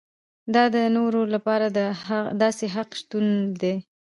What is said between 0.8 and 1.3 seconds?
نورو